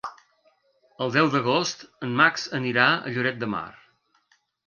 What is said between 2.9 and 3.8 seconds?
a Lloret de Mar.